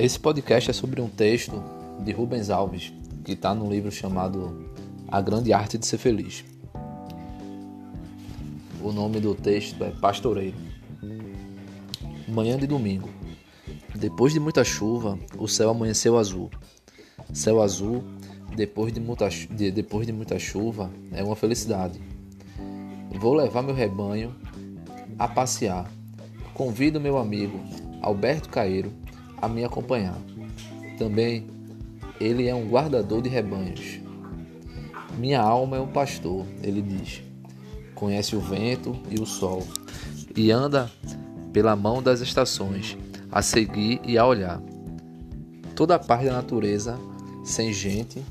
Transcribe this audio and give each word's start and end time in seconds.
Esse 0.00 0.16
podcast 0.16 0.70
é 0.70 0.72
sobre 0.72 1.00
um 1.00 1.08
texto 1.08 1.60
de 2.04 2.12
Rubens 2.12 2.50
Alves, 2.50 2.92
que 3.24 3.32
está 3.32 3.52
no 3.52 3.68
livro 3.68 3.90
chamado 3.90 4.70
A 5.08 5.20
Grande 5.20 5.52
Arte 5.52 5.76
de 5.76 5.84
Ser 5.84 5.98
Feliz. 5.98 6.44
O 8.80 8.92
nome 8.92 9.18
do 9.18 9.34
texto 9.34 9.82
é 9.82 9.90
Pastoreiro. 9.90 10.56
Manhã 12.28 12.56
de 12.56 12.64
domingo. 12.64 13.08
Depois 13.92 14.32
de 14.32 14.38
muita 14.38 14.62
chuva, 14.62 15.18
o 15.36 15.48
céu 15.48 15.70
amanheceu 15.70 16.16
azul. 16.16 16.48
Céu 17.34 17.60
azul, 17.60 18.04
depois 18.54 18.92
de 18.92 19.00
muita, 19.00 19.28
de, 19.28 19.72
depois 19.72 20.06
de 20.06 20.12
muita 20.12 20.38
chuva, 20.38 20.92
é 21.10 21.24
uma 21.24 21.34
felicidade. 21.34 22.00
Vou 23.18 23.34
levar 23.34 23.62
meu 23.64 23.74
rebanho 23.74 24.32
a 25.18 25.26
passear. 25.26 25.90
Convido 26.54 27.00
meu 27.00 27.18
amigo 27.18 27.58
Alberto 28.00 28.48
Caeiro 28.48 28.92
a 29.40 29.48
me 29.48 29.64
acompanhar. 29.64 30.16
Também 30.98 31.46
ele 32.20 32.48
é 32.48 32.54
um 32.54 32.68
guardador 32.68 33.22
de 33.22 33.28
rebanhos. 33.28 34.00
Minha 35.18 35.40
alma 35.40 35.76
é 35.76 35.80
um 35.80 35.86
pastor, 35.86 36.46
ele 36.62 36.82
diz. 36.82 37.22
Conhece 37.94 38.36
o 38.36 38.40
vento 38.40 38.96
e 39.10 39.20
o 39.20 39.26
sol 39.26 39.66
e 40.38 40.52
anda 40.52 40.88
pela 41.52 41.74
mão 41.74 42.00
das 42.00 42.20
estações, 42.20 42.96
a 43.32 43.42
seguir 43.42 44.00
e 44.04 44.16
a 44.16 44.24
olhar. 44.24 44.62
Toda 45.74 45.96
a 45.96 45.98
parte 45.98 46.26
da 46.26 46.32
natureza, 46.32 46.96
sem 47.44 47.72
gente, 47.72 48.22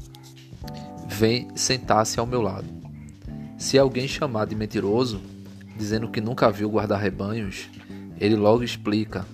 vem 1.07 1.47
sentar-se 1.55 2.19
ao 2.19 2.25
meu 2.25 2.41
lado. 2.41 2.67
Se 3.57 3.77
alguém 3.77 4.07
chamar 4.07 4.45
de 4.45 4.55
mentiroso, 4.55 5.19
dizendo 5.75 6.09
que 6.09 6.21
nunca 6.21 6.49
viu 6.49 6.69
guardar 6.69 7.01
rebanhos, 7.01 7.69
ele 8.19 8.35
logo 8.35 8.63
explica 8.63 9.25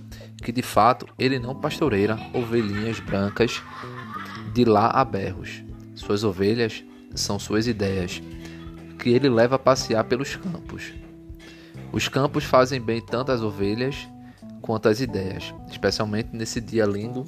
que 0.43 0.51
de 0.51 0.61
fato 0.61 1.07
ele 1.17 1.39
não 1.39 1.55
pastoreira 1.55 2.19
ovelhinhas 2.33 2.99
brancas 2.99 3.61
de 4.53 4.65
lá 4.65 4.89
a 4.89 5.03
berros. 5.03 5.63
Suas 5.95 6.23
ovelhas 6.23 6.83
são 7.15 7.39
suas 7.39 7.65
ideias, 7.65 8.21
que 8.99 9.09
ele 9.09 9.29
leva 9.29 9.55
a 9.55 9.59
passear 9.59 10.03
pelos 10.03 10.35
campos. 10.35 10.93
Os 11.91 12.07
campos 12.07 12.43
fazem 12.43 12.81
bem 12.81 13.01
tanto 13.01 13.31
às 13.31 13.41
ovelhas 13.41 14.07
quanto 14.61 14.89
às 14.89 14.99
ideias, 14.99 15.53
especialmente 15.69 16.29
nesse 16.33 16.59
dia 16.59 16.85
lindo 16.85 17.25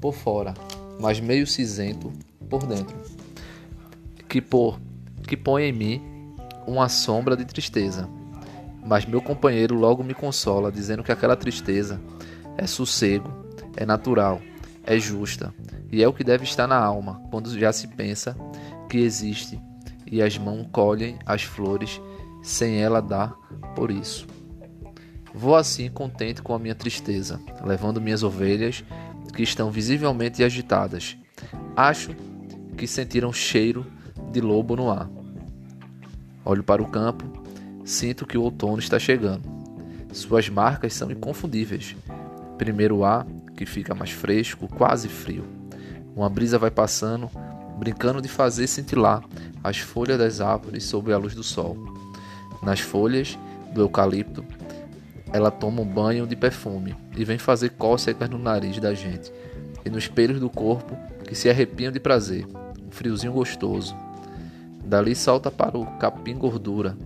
por 0.00 0.14
fora, 0.14 0.54
mas 1.00 1.20
meio 1.20 1.46
cinzento 1.46 2.12
por 2.48 2.66
dentro, 2.66 2.96
que 4.28 4.40
por 4.40 4.78
que 5.26 5.36
põe 5.36 5.64
em 5.64 5.72
mim 5.72 6.02
uma 6.66 6.88
sombra 6.88 7.36
de 7.36 7.44
tristeza. 7.44 8.08
Mas 8.86 9.06
meu 9.06 9.22
companheiro 9.22 9.74
logo 9.74 10.04
me 10.04 10.12
consola, 10.12 10.70
dizendo 10.70 11.02
que 11.02 11.10
aquela 11.10 11.34
tristeza 11.34 11.98
é 12.56 12.66
sossego, 12.66 13.30
é 13.76 13.84
natural, 13.84 14.40
é 14.84 14.98
justa 14.98 15.54
e 15.90 16.02
é 16.02 16.08
o 16.08 16.12
que 16.12 16.24
deve 16.24 16.44
estar 16.44 16.66
na 16.66 16.76
alma 16.76 17.22
quando 17.30 17.56
já 17.58 17.72
se 17.72 17.88
pensa 17.88 18.36
que 18.88 18.98
existe 18.98 19.60
e 20.06 20.22
as 20.22 20.36
mãos 20.38 20.66
colhem 20.70 21.18
as 21.24 21.42
flores 21.42 22.00
sem 22.42 22.82
ela 22.82 23.00
dar 23.00 23.32
por 23.74 23.90
isso. 23.90 24.26
Vou 25.34 25.56
assim 25.56 25.90
contente 25.90 26.42
com 26.42 26.54
a 26.54 26.58
minha 26.58 26.74
tristeza, 26.74 27.40
levando 27.64 28.00
minhas 28.00 28.22
ovelhas 28.22 28.84
que 29.34 29.42
estão 29.42 29.70
visivelmente 29.70 30.44
agitadas. 30.44 31.16
Acho 31.76 32.14
que 32.76 32.86
sentiram 32.86 33.32
cheiro 33.32 33.84
de 34.30 34.40
lobo 34.40 34.76
no 34.76 34.90
ar. 34.90 35.10
Olho 36.44 36.62
para 36.62 36.82
o 36.82 36.88
campo, 36.88 37.24
sinto 37.84 38.26
que 38.26 38.38
o 38.38 38.42
outono 38.42 38.78
está 38.78 38.98
chegando. 38.98 39.52
Suas 40.12 40.48
marcas 40.48 40.94
são 40.94 41.10
inconfundíveis. 41.10 41.96
Primeiro 42.58 43.04
ar, 43.04 43.26
que 43.56 43.66
fica 43.66 43.94
mais 43.94 44.10
fresco, 44.10 44.68
quase 44.68 45.08
frio. 45.08 45.44
Uma 46.14 46.28
brisa 46.28 46.58
vai 46.58 46.70
passando, 46.70 47.30
brincando 47.78 48.22
de 48.22 48.28
fazer 48.28 48.66
cintilar 48.66 49.22
as 49.62 49.78
folhas 49.78 50.18
das 50.18 50.40
árvores 50.40 50.84
sob 50.84 51.12
a 51.12 51.18
luz 51.18 51.34
do 51.34 51.42
sol. 51.42 51.76
Nas 52.62 52.80
folhas 52.80 53.38
do 53.72 53.80
eucalipto, 53.80 54.44
ela 55.32 55.50
toma 55.50 55.82
um 55.82 55.86
banho 55.86 56.26
de 56.26 56.36
perfume 56.36 56.94
e 57.16 57.24
vem 57.24 57.38
fazer 57.38 57.70
cócegas 57.70 58.30
no 58.30 58.38
nariz 58.38 58.78
da 58.78 58.94
gente 58.94 59.32
e 59.84 59.90
nos 59.90 60.06
pelos 60.06 60.38
do 60.38 60.48
corpo 60.48 60.96
que 61.26 61.34
se 61.34 61.50
arrepiam 61.50 61.90
de 61.90 61.98
prazer. 61.98 62.46
Um 62.86 62.90
friozinho 62.90 63.32
gostoso. 63.32 63.96
Dali 64.84 65.14
salta 65.14 65.50
para 65.50 65.76
o 65.76 65.86
capim 65.98 66.36
gordura 66.36 66.96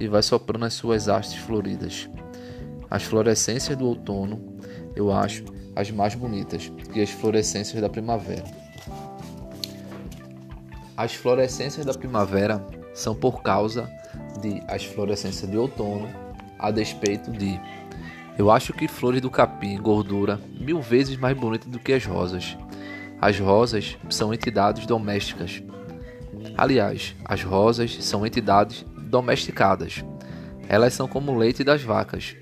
e 0.00 0.08
vai 0.08 0.22
soprando 0.22 0.64
as 0.64 0.74
suas 0.74 1.08
hastes 1.08 1.38
floridas. 1.38 2.08
As 2.90 3.02
florescências 3.02 3.76
do 3.76 3.86
outono 3.86 4.53
eu 4.96 5.12
acho, 5.12 5.44
as 5.74 5.90
mais 5.90 6.14
bonitas 6.14 6.70
que 6.92 7.00
as 7.00 7.10
florescências 7.10 7.80
da 7.80 7.88
primavera. 7.88 8.44
As 10.96 11.14
florescências 11.14 11.84
da 11.84 11.92
primavera 11.92 12.64
são 12.94 13.14
por 13.14 13.42
causa 13.42 13.90
de 14.40 14.62
as 14.68 14.84
florescências 14.84 15.50
de 15.50 15.56
outono, 15.56 16.08
a 16.58 16.70
despeito 16.70 17.30
de. 17.32 17.60
Eu 18.38 18.50
acho 18.50 18.72
que 18.72 18.86
flores 18.86 19.20
do 19.20 19.30
capim, 19.30 19.76
gordura, 19.80 20.40
mil 20.58 20.80
vezes 20.80 21.16
mais 21.16 21.36
bonitas 21.36 21.68
do 21.68 21.78
que 21.78 21.92
as 21.92 22.04
rosas. 22.04 22.56
As 23.20 23.38
rosas 23.38 23.96
são 24.08 24.32
entidades 24.32 24.86
domésticas. 24.86 25.62
Aliás, 26.56 27.14
as 27.24 27.42
rosas 27.42 27.96
são 28.04 28.26
entidades 28.26 28.84
domesticadas. 28.96 30.04
Elas 30.68 30.94
são 30.94 31.08
como 31.08 31.32
o 31.32 31.38
leite 31.38 31.64
das 31.64 31.82
vacas. 31.82 32.36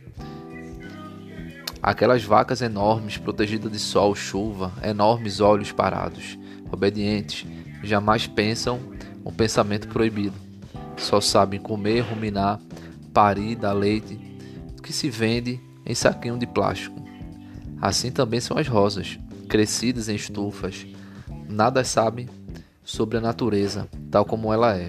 Aquelas 1.82 2.22
vacas 2.22 2.62
enormes, 2.62 3.18
protegidas 3.18 3.72
de 3.72 3.78
sol, 3.80 4.14
chuva, 4.14 4.72
enormes 4.84 5.40
olhos 5.40 5.72
parados, 5.72 6.38
obedientes, 6.70 7.44
jamais 7.82 8.24
pensam 8.24 8.78
um 9.24 9.32
pensamento 9.32 9.88
proibido. 9.88 10.36
Só 10.96 11.20
sabem 11.20 11.58
comer, 11.58 12.02
ruminar, 12.02 12.60
parir, 13.12 13.56
dar 13.56 13.72
leite, 13.72 14.16
que 14.80 14.92
se 14.92 15.10
vende 15.10 15.60
em 15.84 15.92
saquinho 15.92 16.38
de 16.38 16.46
plástico. 16.46 17.02
Assim 17.80 18.12
também 18.12 18.38
são 18.38 18.56
as 18.56 18.68
rosas, 18.68 19.18
crescidas 19.48 20.08
em 20.08 20.14
estufas. 20.14 20.86
Nada 21.48 21.82
sabem 21.82 22.28
sobre 22.84 23.18
a 23.18 23.20
natureza, 23.20 23.88
tal 24.08 24.24
como 24.24 24.52
ela 24.52 24.76
é, 24.76 24.88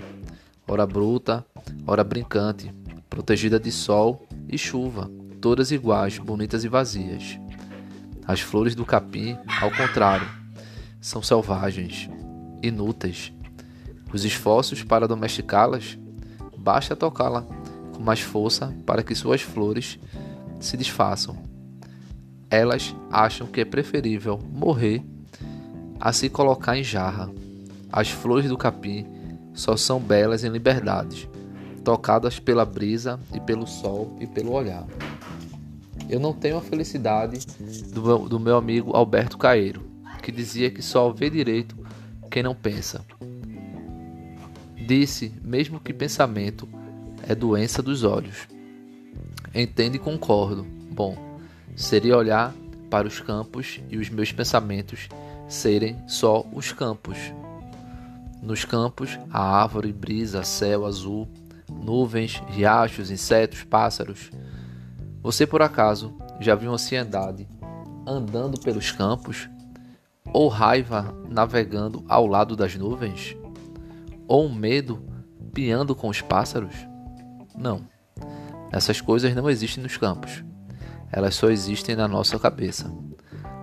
ora 0.67 0.85
bruta, 0.85 1.43
ora 1.87 2.03
brincante, 2.03 2.71
protegida 3.09 3.59
de 3.59 3.71
sol 3.71 4.27
e 4.47 4.59
chuva 4.59 5.09
todas 5.43 5.71
iguais, 5.71 6.17
bonitas 6.17 6.63
e 6.63 6.69
vazias. 6.69 7.37
As 8.25 8.39
flores 8.39 8.75
do 8.75 8.85
capim, 8.85 9.37
ao 9.61 9.69
contrário, 9.69 10.25
são 11.01 11.21
selvagens, 11.21 12.09
inúteis. 12.61 13.33
Os 14.13 14.23
esforços 14.23 14.83
para 14.83 15.05
domesticá-las, 15.05 15.99
basta 16.57 16.95
tocá-la 16.95 17.41
com 17.93 18.01
mais 18.01 18.21
força 18.21 18.73
para 18.85 19.03
que 19.03 19.13
suas 19.13 19.41
flores 19.41 19.99
se 20.61 20.77
desfaçam. 20.77 21.35
Elas 22.49 22.95
acham 23.11 23.45
que 23.45 23.59
é 23.59 23.65
preferível 23.65 24.39
morrer 24.49 25.03
a 25.99 26.13
se 26.13 26.29
colocar 26.29 26.77
em 26.77 26.85
jarra. 26.85 27.29
As 27.91 28.09
flores 28.09 28.47
do 28.47 28.57
capim 28.57 29.05
só 29.53 29.75
são 29.75 29.99
belas 29.99 30.45
em 30.45 30.49
liberdade, 30.49 31.29
tocadas 31.83 32.39
pela 32.39 32.63
brisa 32.63 33.19
e 33.35 33.41
pelo 33.41 33.67
sol 33.67 34.15
e 34.21 34.25
pelo 34.25 34.53
olhar. 34.53 34.87
Eu 36.09 36.19
não 36.19 36.33
tenho 36.33 36.57
a 36.57 36.61
felicidade 36.61 37.45
do 37.91 38.01
meu, 38.01 38.29
do 38.29 38.39
meu 38.39 38.57
amigo 38.57 38.95
Alberto 38.95 39.37
Caeiro, 39.37 39.81
que 40.21 40.31
dizia 40.31 40.69
que 40.69 40.81
só 40.81 41.11
vê 41.11 41.29
direito 41.29 41.75
quem 42.29 42.43
não 42.43 42.55
pensa. 42.55 43.03
Disse 44.85 45.31
mesmo 45.41 45.79
que 45.79 45.93
pensamento 45.93 46.67
é 47.27 47.33
doença 47.33 47.81
dos 47.81 48.03
olhos. 48.03 48.47
Entendo 49.53 49.95
e 49.95 49.99
concordo. 49.99 50.65
Bom, 50.91 51.17
seria 51.75 52.17
olhar 52.17 52.53
para 52.89 53.07
os 53.07 53.19
campos 53.19 53.79
e 53.89 53.97
os 53.97 54.09
meus 54.09 54.31
pensamentos 54.31 55.07
serem 55.47 55.97
só 56.07 56.45
os 56.51 56.71
campos. 56.71 57.17
Nos 58.41 58.65
campos, 58.65 59.17
a 59.31 59.41
árvore, 59.61 59.93
brisa, 59.93 60.43
céu 60.43 60.85
azul, 60.85 61.27
nuvens, 61.71 62.41
riachos, 62.49 63.09
insetos, 63.09 63.63
pássaros 63.63 64.29
você 65.23 65.47
por 65.47 65.61
acaso 65.61 66.13
já 66.41 66.53
viu 66.53 66.73
ansiedade 66.73 67.47
andando 68.05 68.59
pelos 68.59 68.91
campos? 68.91 69.49
Ou 70.33 70.49
raiva 70.49 71.15
navegando 71.29 72.03
ao 72.09 72.27
lado 72.27 72.57
das 72.57 72.75
nuvens? 72.75 73.33
Ou 74.27 74.49
medo 74.49 75.01
piando 75.53 75.95
com 75.95 76.09
os 76.09 76.19
pássaros? 76.19 76.75
Não. 77.55 77.87
Essas 78.69 78.99
coisas 78.99 79.33
não 79.33 79.49
existem 79.49 79.81
nos 79.81 79.95
campos. 79.95 80.43
Elas 81.09 81.35
só 81.35 81.49
existem 81.49 81.95
na 81.95 82.07
nossa 82.07 82.37
cabeça. 82.37 82.91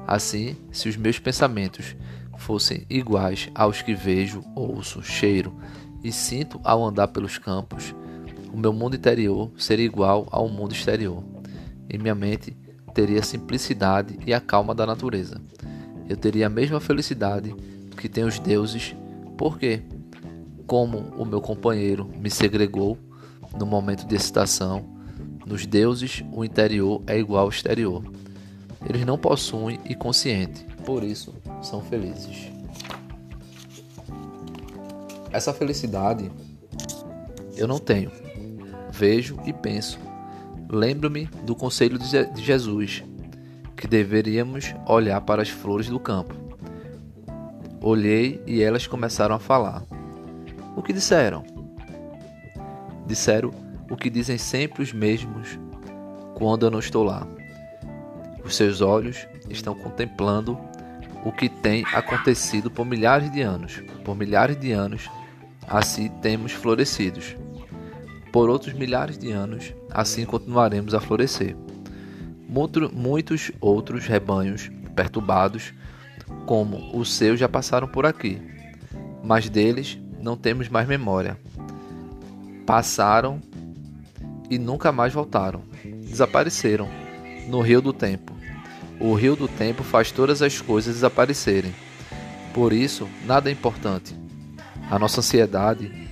Assim, 0.07 0.57
se 0.73 0.89
os 0.89 0.97
meus 0.97 1.19
pensamentos 1.19 1.95
fossem 2.39 2.87
iguais 2.89 3.51
aos 3.55 3.83
que 3.83 3.95
vejo, 3.95 4.43
ouço, 4.55 5.03
cheiro 5.03 5.55
e 6.03 6.11
sinto 6.11 6.59
ao 6.65 6.83
andar 6.83 7.09
pelos 7.09 7.37
campos, 7.37 7.95
o 8.51 8.57
meu 8.57 8.73
mundo 8.73 8.97
interior 8.97 9.51
seria 9.59 9.85
igual 9.85 10.27
ao 10.31 10.49
mundo 10.49 10.73
exterior. 10.73 11.23
Em 11.93 11.99
minha 11.99 12.15
mente 12.15 12.57
teria 12.95 13.19
a 13.19 13.23
simplicidade 13.23 14.19
e 14.25 14.33
a 14.33 14.41
calma 14.41 14.75
da 14.75 14.87
natureza. 14.87 15.41
eu 16.09 16.17
teria 16.17 16.47
a 16.47 16.51
mesma 16.51 16.81
felicidade 16.81 17.55
que 17.97 18.09
tem 18.09 18.25
os 18.25 18.39
deuses, 18.39 18.97
porque, 19.37 19.83
como 20.67 20.99
o 21.17 21.25
meu 21.25 21.41
companheiro 21.41 22.09
me 22.17 22.31
segregou 22.31 22.99
no 23.59 23.67
momento 23.67 24.07
de 24.07 24.15
excitação, 24.15 24.85
nos 25.47 25.67
deuses 25.67 26.25
o 26.33 26.45
interior 26.45 27.03
é 27.07 27.19
igual 27.19 27.45
ao 27.45 27.49
exterior. 27.49 28.03
Eles 28.89 29.05
não 29.05 29.19
possuem 29.19 29.79
e 29.85 29.95
consciente, 29.95 30.65
por 30.85 31.05
isso 31.05 31.35
são 31.63 31.81
felizes. 31.81 32.51
Essa 35.33 35.53
felicidade 35.53 36.31
eu 37.57 37.69
não 37.69 37.79
tenho. 37.79 38.11
Vejo 38.91 39.39
e 39.45 39.53
penso. 39.53 40.10
Lembro-me 40.73 41.27
do 41.43 41.57
conselho 41.57 41.99
de 41.99 42.43
Jesus, 42.43 43.03
que 43.77 43.89
deveríamos 43.89 44.73
olhar 44.87 45.21
para 45.23 45.43
as 45.43 45.49
flores 45.49 45.89
do 45.89 45.99
campo. 45.99 46.33
Olhei 47.81 48.41
e 48.47 48.63
elas 48.63 48.87
começaram 48.87 49.35
a 49.35 49.41
falar. 49.41 49.83
O 50.77 50.83
que 50.83 50.93
disseram? 50.93 51.45
Disseram 53.05 53.51
o 53.91 53.97
que 53.97 54.09
dizem 54.09 54.39
sempre 54.39 54.83
os 54.83 54.93
mesmos 54.93 55.59
quando 56.37 56.67
eu 56.67 56.71
não 56.71 56.79
estou 56.79 57.03
lá. 57.03 57.27
Os 58.45 58.55
seus 58.55 58.81
olhos 58.81 59.27
estão 59.49 59.75
contemplando 59.75 60.57
o 61.25 61.33
que 61.33 61.49
tem 61.49 61.85
acontecido 61.93 62.71
por 62.71 62.87
milhares 62.87 63.33
de 63.33 63.41
anos. 63.41 63.83
Por 64.05 64.17
milhares 64.17 64.57
de 64.57 64.71
anos, 64.71 65.11
assim 65.67 66.09
temos 66.23 66.53
florescidos. 66.53 67.35
Por 68.33 68.49
outros 68.49 68.75
milhares 68.75 69.19
de 69.19 69.31
anos, 69.33 69.75
assim 69.91 70.25
continuaremos 70.25 70.95
a 70.95 71.01
florescer. 71.01 71.57
Muitos 72.49 73.51
outros 73.61 74.07
rebanhos 74.07 74.71
perturbados, 74.95 75.73
como 76.47 76.97
o 76.97 77.05
seu, 77.05 77.37
já 77.37 77.49
passaram 77.49 77.89
por 77.89 78.07
aqui, 78.07 78.41
mas 79.23 79.49
deles 79.49 79.99
não 80.21 80.37
temos 80.37 80.69
mais 80.69 80.87
memória. 80.87 81.39
Passaram 82.67 83.41
e 84.49 84.59
nunca 84.59 84.93
mais 84.93 85.13
voltaram. 85.13 85.63
Desapareceram 85.85 86.89
no 87.49 87.61
rio 87.61 87.81
do 87.81 87.93
tempo. 87.93 88.33
O 89.01 89.15
rio 89.15 89.35
do 89.35 89.49
tempo 89.49 89.83
faz 89.83 90.13
todas 90.13 90.43
as 90.43 90.61
coisas 90.61 90.95
desaparecerem. 90.95 91.75
Por 92.53 92.73
isso, 92.73 93.09
nada 93.25 93.49
é 93.49 93.53
importante. 93.53 94.15
A 94.91 94.99
nossa 94.99 95.21
ansiedade 95.21 96.10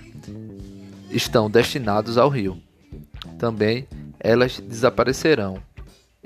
estão 1.11 1.51
destinados 1.51 2.19
ao 2.19 2.29
rio. 2.29 2.61
Também 3.39 3.87
elas 4.19 4.61
desaparecerão 4.61 5.63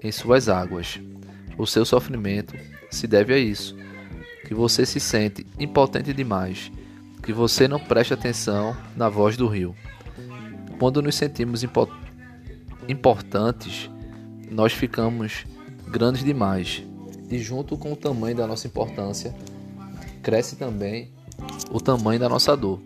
em 0.03 0.11
suas 0.11 0.49
águas. 0.49 1.01
O 1.59 1.67
seu 1.67 1.85
sofrimento 1.85 2.55
se 2.91 3.07
deve 3.07 3.35
a 3.35 3.39
isso, 3.39 3.77
que 4.47 4.55
você 4.55 4.85
se 4.85 4.99
sente 4.99 5.47
impotente 5.59 6.13
demais, 6.13 6.71
que 7.23 7.33
você 7.33 7.69
não 7.69 7.79
presta 7.79 8.15
atenção 8.15 8.77
na 8.97 9.09
voz 9.09 9.37
do 9.37 9.47
rio. 9.47 9.75
Quando 10.79 11.03
nos 11.03 11.15
sentimos 11.15 11.63
impotentes, 11.63 12.03
importantes, 12.89 13.91
nós 14.51 14.73
ficamos 14.73 15.45
grandes 15.89 16.25
demais. 16.25 16.83
E 17.31 17.39
junto 17.39 17.77
com 17.79 17.93
o 17.93 17.97
tamanho 17.97 18.37
da 18.37 18.47
nossa 18.47 18.67
importância, 18.67 19.35
cresce 20.23 20.57
também 20.57 21.11
o 21.71 21.81
tamanho 21.81 22.21
da 22.21 22.29
nossa 22.29 22.57
dor. 22.57 22.81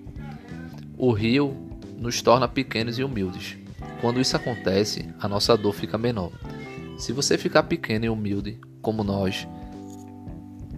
O 0.96 1.12
rio 1.12 1.65
nos 1.96 2.22
torna 2.22 2.46
pequenos 2.46 2.98
e 2.98 3.04
humildes. 3.04 3.56
Quando 4.00 4.20
isso 4.20 4.36
acontece, 4.36 5.08
a 5.18 5.28
nossa 5.28 5.56
dor 5.56 5.72
fica 5.72 5.98
menor. 5.98 6.32
Se 6.98 7.12
você 7.12 7.36
ficar 7.36 7.64
pequeno 7.64 8.04
e 8.04 8.08
humilde, 8.08 8.60
como 8.80 9.02
nós, 9.02 9.46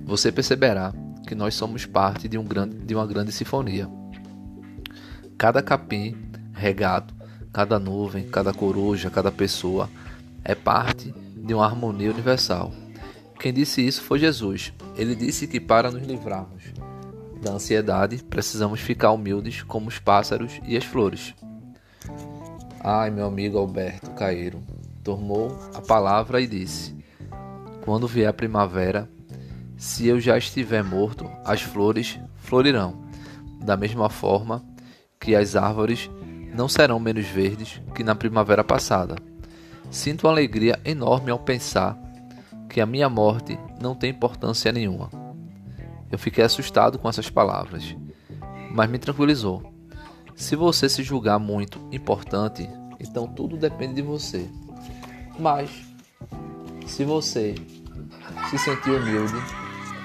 você 0.05 0.33
perceberá 0.33 0.93
que 1.27 1.35
nós 1.35 1.55
somos 1.55 1.85
parte 1.85 2.29
de, 2.29 2.39
um 2.39 2.45
grande, 2.45 2.79
de 2.79 2.95
uma 2.95 3.07
grande 3.07 3.33
sinfonia. 3.33 3.89
Cada 5.37 5.63
capim 5.63 6.17
regado 6.53 7.19
cada 7.53 7.79
nuvem, 7.79 8.29
cada 8.29 8.53
coruja, 8.53 9.11
cada 9.11 9.33
pessoa 9.33 9.91
é 10.45 10.55
parte 10.55 11.13
de 11.37 11.55
uma 11.55 11.65
harmonia 11.65 12.11
universal. 12.11 12.73
Quem 13.41 13.53
disse 13.53 13.85
isso 13.85 14.03
foi 14.03 14.19
Jesus. 14.19 14.73
Ele 14.97 15.15
disse 15.15 15.47
que 15.47 15.61
para 15.61 15.91
nos 15.91 16.07
livrarmos 16.07 16.63
da 17.41 17.53
ansiedade, 17.53 18.23
precisamos 18.25 18.81
ficar 18.81 19.13
humildes 19.13 19.63
como 19.63 19.89
os 19.89 19.99
pássaros 19.99 20.61
e 20.65 20.77
as 20.77 20.85
flores. 20.85 21.35
Ai, 22.81 23.11
meu 23.11 23.27
amigo 23.27 23.59
Alberto 23.59 24.11
Caeiro, 24.11 24.63
tomou 25.03 25.59
a 25.75 25.81
palavra 25.81 26.41
e 26.41 26.47
disse: 26.47 26.95
Quando 27.85 28.07
vier 28.07 28.29
a 28.29 28.33
primavera, 28.33 29.09
se 29.77 30.07
eu 30.07 30.21
já 30.21 30.37
estiver 30.37 30.83
morto, 30.83 31.31
as 31.45 31.63
flores 31.63 32.19
florirão, 32.37 33.05
da 33.61 33.77
mesma 33.77 34.09
forma 34.09 34.65
que 35.21 35.35
as 35.35 35.57
árvores 35.57 36.11
não 36.55 36.69
serão 36.69 36.99
menos 36.99 37.27
verdes 37.27 37.81
que 37.95 38.03
na 38.03 38.15
primavera 38.15 38.65
passada. 38.65 39.17
Sinto 39.91 40.27
uma 40.27 40.33
alegria 40.33 40.79
enorme 40.85 41.31
ao 41.31 41.39
pensar 41.39 41.97
que 42.69 42.81
a 42.81 42.87
minha 42.87 43.09
morte 43.09 43.59
não 43.81 43.95
tem 43.95 44.11
importância 44.11 44.71
nenhuma. 44.73 45.28
Eu 46.11 46.19
fiquei 46.19 46.45
assustado 46.45 46.99
com 46.99 47.09
essas 47.09 47.29
palavras, 47.29 47.97
mas 48.71 48.91
me 48.91 48.99
tranquilizou. 48.99 49.73
Se 50.35 50.57
você 50.57 50.89
se 50.89 51.03
julgar 51.03 51.39
muito 51.39 51.81
importante, 51.93 52.69
então 53.01 53.27
tudo 53.27 53.57
depende 53.57 53.95
de 53.95 54.03
você. 54.03 54.49
Mas, 55.39 55.71
se 56.87 57.05
você 57.05 57.55
se 58.51 58.59
sentir 58.59 58.91
humilde, 58.91 59.35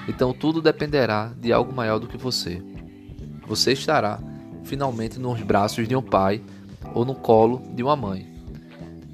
então 0.08 0.32
tudo 0.32 0.60
dependerá 0.60 1.32
de 1.38 1.52
algo 1.52 1.72
maior 1.72 1.98
do 1.98 2.06
que 2.06 2.16
você. 2.16 2.62
Você 3.46 3.72
estará 3.72 4.18
finalmente 4.64 5.18
nos 5.18 5.40
braços 5.42 5.86
de 5.86 5.94
um 5.96 6.02
pai 6.02 6.42
ou 6.94 7.04
no 7.04 7.14
colo 7.14 7.62
de 7.74 7.82
uma 7.82 7.96
mãe. 7.96 8.32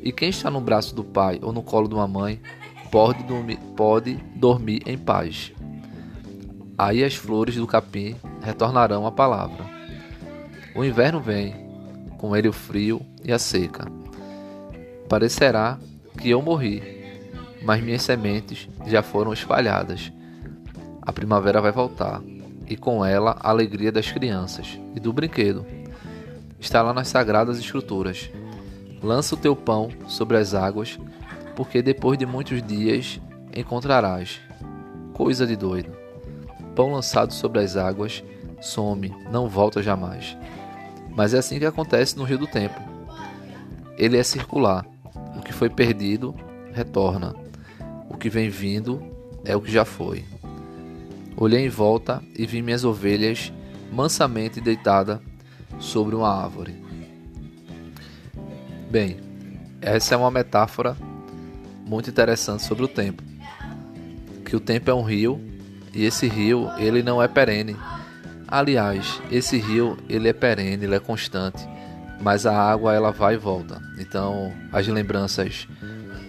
E 0.02 0.12
quem 0.12 0.30
está 0.30 0.50
no 0.50 0.60
braço 0.60 0.94
do 0.94 1.04
pai 1.04 1.38
ou 1.42 1.52
no 1.52 1.62
colo 1.62 1.88
de 1.88 1.94
uma 1.94 2.08
mãe 2.08 2.40
pode 2.90 3.22
dormir, 3.24 3.58
pode 3.76 4.14
dormir 4.34 4.82
em 4.86 4.96
paz. 4.96 5.52
Aí 6.82 7.04
as 7.04 7.14
flores 7.14 7.56
do 7.56 7.66
capim 7.66 8.16
retornarão 8.40 9.06
à 9.06 9.12
palavra. 9.12 9.66
O 10.74 10.82
inverno 10.82 11.20
vem, 11.20 11.54
com 12.16 12.34
ele 12.34 12.48
o 12.48 12.54
frio 12.54 13.02
e 13.22 13.30
a 13.30 13.38
seca. 13.38 13.84
Parecerá 15.06 15.78
que 16.16 16.30
eu 16.30 16.40
morri, 16.40 16.82
mas 17.62 17.82
minhas 17.82 18.00
sementes 18.00 18.66
já 18.86 19.02
foram 19.02 19.30
espalhadas. 19.30 20.10
A 21.02 21.12
primavera 21.12 21.60
vai 21.60 21.70
voltar 21.70 22.22
e 22.66 22.78
com 22.78 23.04
ela 23.04 23.36
a 23.38 23.50
alegria 23.50 23.92
das 23.92 24.10
crianças 24.10 24.80
e 24.96 25.00
do 25.00 25.12
brinquedo. 25.12 25.66
Está 26.58 26.80
lá 26.80 26.94
nas 26.94 27.08
sagradas 27.08 27.58
escrituras. 27.58 28.30
Lança 29.02 29.34
o 29.34 29.38
teu 29.38 29.54
pão 29.54 29.90
sobre 30.08 30.38
as 30.38 30.54
águas, 30.54 30.98
porque 31.54 31.82
depois 31.82 32.18
de 32.18 32.24
muitos 32.24 32.62
dias 32.62 33.20
encontrarás. 33.54 34.40
Coisa 35.12 35.46
de 35.46 35.56
doido. 35.56 35.99
Pão 36.74 36.92
lançado 36.92 37.32
sobre 37.32 37.60
as 37.60 37.76
águas 37.76 38.22
some, 38.60 39.14
não 39.30 39.48
volta 39.48 39.82
jamais. 39.82 40.36
Mas 41.14 41.34
é 41.34 41.38
assim 41.38 41.58
que 41.58 41.66
acontece 41.66 42.16
no 42.16 42.24
rio 42.24 42.38
do 42.38 42.46
tempo. 42.46 42.80
Ele 43.96 44.16
é 44.16 44.22
circular. 44.22 44.86
O 45.36 45.42
que 45.42 45.52
foi 45.52 45.68
perdido 45.68 46.34
retorna. 46.72 47.34
O 48.08 48.16
que 48.16 48.28
vem 48.28 48.48
vindo 48.48 49.02
é 49.44 49.56
o 49.56 49.60
que 49.60 49.70
já 49.70 49.84
foi. 49.84 50.24
Olhei 51.36 51.64
em 51.64 51.68
volta 51.68 52.22
e 52.36 52.46
vi 52.46 52.62
minhas 52.62 52.84
ovelhas 52.84 53.52
mansamente 53.90 54.60
deitada 54.60 55.20
sobre 55.78 56.14
uma 56.14 56.28
árvore. 56.28 56.74
Bem, 58.90 59.18
essa 59.80 60.14
é 60.14 60.18
uma 60.18 60.30
metáfora 60.30 60.96
muito 61.86 62.10
interessante 62.10 62.62
sobre 62.62 62.84
o 62.84 62.88
tempo. 62.88 63.22
Que 64.44 64.54
o 64.54 64.60
tempo 64.60 64.90
é 64.90 64.94
um 64.94 65.02
rio 65.02 65.40
e 65.94 66.04
esse 66.04 66.28
rio 66.28 66.70
ele 66.78 67.02
não 67.02 67.22
é 67.22 67.28
perene. 67.28 67.76
Aliás, 68.46 69.20
esse 69.30 69.58
rio 69.58 69.96
ele 70.08 70.28
é 70.28 70.32
perene, 70.32 70.84
ele 70.84 70.94
é 70.94 71.00
constante, 71.00 71.66
mas 72.20 72.46
a 72.46 72.56
água 72.56 72.94
ela 72.94 73.10
vai 73.12 73.34
e 73.34 73.38
volta. 73.38 73.80
Então, 73.98 74.52
as 74.72 74.86
lembranças 74.86 75.68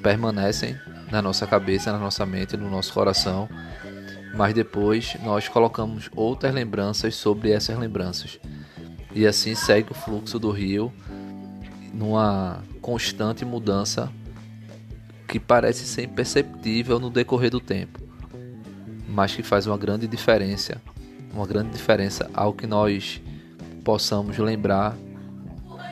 permanecem 0.02 0.78
na 1.12 1.22
nossa 1.22 1.46
cabeça, 1.46 1.92
na 1.92 1.98
nossa 1.98 2.26
mente, 2.26 2.56
no 2.56 2.70
nosso 2.70 2.94
coração 2.94 3.50
mas 4.34 4.54
depois 4.54 5.18
nós 5.24 5.48
colocamos 5.48 6.10
outras 6.16 6.54
lembranças 6.54 7.16
sobre 7.16 7.52
essas 7.52 7.78
lembranças. 7.78 8.40
E 9.14 9.28
assim 9.28 9.56
segue 9.56 9.92
o 9.92 9.96
fluxo 9.96 10.40
do 10.40 10.52
rio 10.52 10.92
numa 11.94 12.64
constante 12.82 13.44
mudança 13.44 14.12
que 15.28 15.40
parece 15.40 15.86
ser 15.86 16.04
imperceptível 16.04 17.00
no 17.00 17.10
decorrer 17.10 17.50
do 17.50 17.60
tempo, 17.60 18.01
mas 19.12 19.36
que 19.36 19.44
faz 19.44 19.68
uma 19.68 19.78
grande 19.78 20.08
diferença, 20.08 20.82
uma 21.34 21.46
grande 21.46 21.72
diferença 21.72 22.30
ao 22.34 22.54
que 22.54 22.66
nós 22.66 23.22
possamos 23.84 24.38
lembrar 24.38 24.96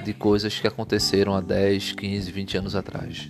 de 0.04 0.14
coisas 0.14 0.58
que 0.58 0.68
aconteceram 0.68 1.36
há 1.36 1.42
10, 1.42 1.92
15, 1.92 2.32
20 2.32 2.58
anos 2.58 2.76
atrás. 2.76 3.30